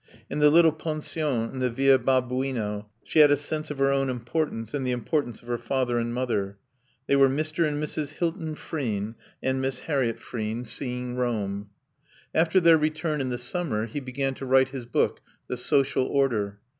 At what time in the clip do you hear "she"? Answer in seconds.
3.03-3.19